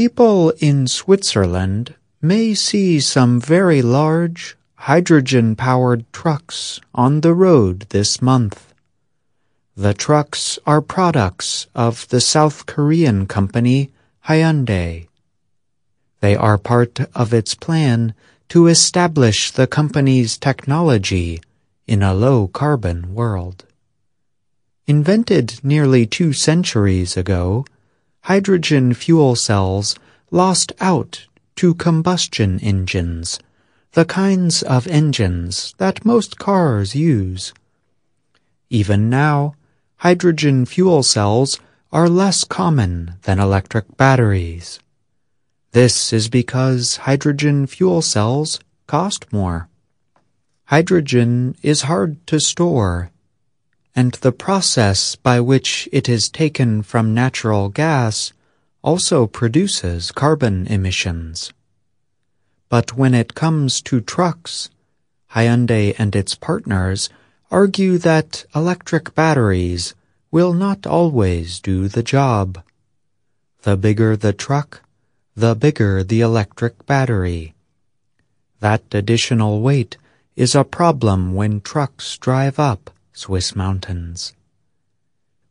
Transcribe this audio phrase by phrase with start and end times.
[0.00, 8.72] People in Switzerland may see some very large hydrogen-powered trucks on the road this month.
[9.76, 13.90] The trucks are products of the South Korean company
[14.26, 15.08] Hyundai.
[16.20, 18.14] They are part of its plan
[18.48, 21.42] to establish the company's technology
[21.86, 23.66] in a low-carbon world.
[24.86, 27.66] Invented nearly two centuries ago,
[28.22, 29.96] hydrogen fuel cells
[30.30, 31.26] lost out
[31.56, 33.38] to combustion engines,
[33.92, 37.52] the kinds of engines that most cars use.
[38.68, 39.54] Even now,
[39.96, 41.58] hydrogen fuel cells
[41.92, 44.78] are less common than electric batteries.
[45.72, 49.68] This is because hydrogen fuel cells cost more.
[50.66, 53.10] Hydrogen is hard to store,
[54.00, 58.32] and the process by which it is taken from natural gas
[58.80, 61.52] also produces carbon emissions.
[62.70, 64.70] But when it comes to trucks,
[65.34, 67.10] Hyundai and its partners
[67.50, 69.94] argue that electric batteries
[70.30, 72.64] will not always do the job.
[73.64, 74.82] The bigger the truck,
[75.36, 77.52] the bigger the electric battery.
[78.60, 79.98] That additional weight
[80.36, 84.34] is a problem when trucks drive up Swiss mountains.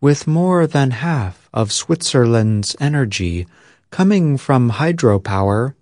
[0.00, 3.46] With more than half of Switzerland's energy
[3.90, 5.74] coming from hydropower,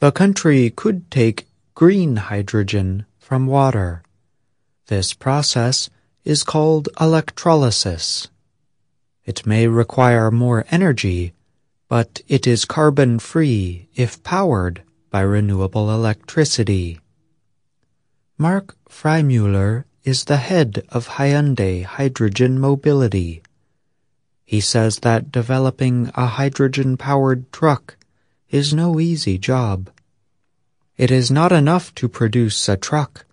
[0.00, 4.02] the country could take green hydrogen from water.
[4.86, 5.90] This process
[6.24, 8.28] is called electrolysis.
[9.24, 11.34] It may require more energy
[11.88, 17.00] but it is carbon-free if powered by renewable electricity.
[18.36, 23.42] Mark Freimüller is the head of Hyundai Hydrogen Mobility.
[24.46, 27.98] He says that developing a hydrogen-powered truck
[28.48, 29.90] is no easy job.
[30.96, 33.26] It is not enough to produce a truck.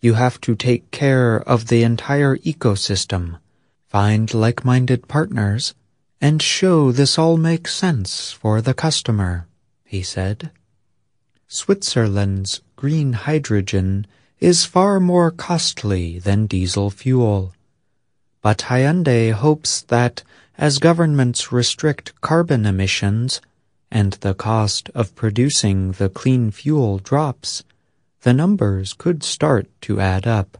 [0.00, 3.38] You have to take care of the entire ecosystem,
[3.86, 5.74] find like-minded partners,
[6.20, 9.46] and show this all makes sense for the customer,
[9.84, 10.50] he said.
[11.46, 14.08] Switzerland's green hydrogen
[14.38, 17.54] is far more costly than diesel fuel.
[18.42, 20.22] But Hyundai hopes that
[20.58, 23.40] as governments restrict carbon emissions
[23.90, 27.64] and the cost of producing the clean fuel drops,
[28.22, 30.58] the numbers could start to add up.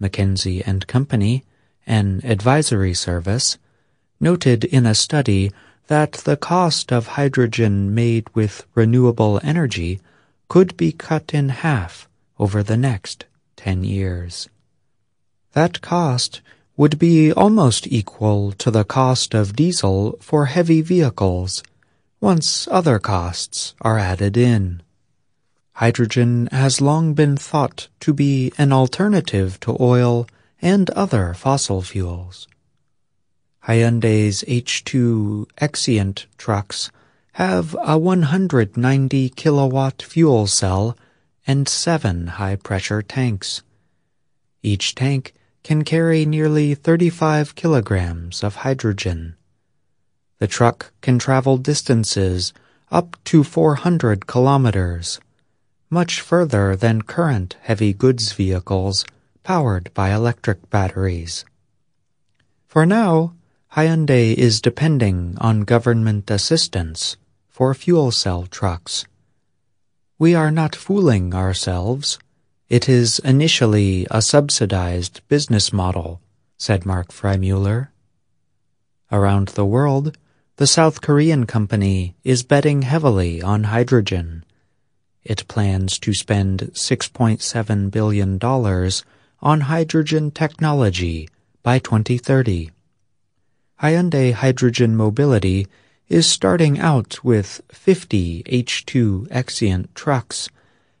[0.00, 1.44] McKinsey and Company,
[1.86, 3.58] an advisory service,
[4.20, 5.50] noted in a study
[5.88, 10.00] that the cost of hydrogen made with renewable energy
[10.48, 12.08] could be cut in half
[12.40, 14.48] over the next 10 years.
[15.52, 16.40] That cost
[16.74, 21.62] would be almost equal to the cost of diesel for heavy vehicles
[22.18, 24.82] once other costs are added in.
[25.74, 30.26] Hydrogen has long been thought to be an alternative to oil
[30.62, 32.48] and other fossil fuels.
[33.64, 36.90] Hyundai's H2 Xcient trucks
[37.32, 40.96] have a 190 kilowatt fuel cell
[41.46, 43.62] and seven high-pressure tanks.
[44.62, 49.36] Each tank can carry nearly 35 kilograms of hydrogen.
[50.38, 52.52] The truck can travel distances
[52.90, 55.20] up to 400 kilometers,
[55.90, 59.04] much further than current heavy goods vehicles
[59.42, 61.44] powered by electric batteries.
[62.66, 63.34] For now,
[63.74, 67.16] Hyundai is depending on government assistance
[67.48, 69.04] for fuel cell trucks.
[70.20, 72.18] We are not fooling ourselves.
[72.68, 76.20] It is initially a subsidized business model,
[76.58, 77.88] said Mark Freimüller.
[79.10, 80.18] Around the world,
[80.56, 84.44] the South Korean company is betting heavily on hydrogen.
[85.24, 88.38] It plans to spend $6.7 billion
[89.40, 91.30] on hydrogen technology
[91.62, 92.68] by 2030.
[93.82, 95.66] Hyundai Hydrogen Mobility
[96.10, 100.48] is starting out with 50 H2 Xcient trucks,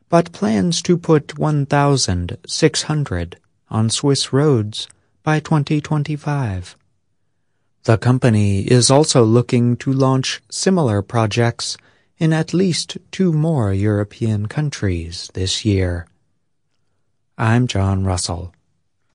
[0.08, 3.36] but plans to put 1,600
[3.68, 4.86] on Swiss roads
[5.24, 6.76] by 2025.
[7.82, 11.76] The company is also looking to launch similar projects
[12.18, 16.06] in at least two more European countries this year.
[17.36, 18.52] I'm John Russell.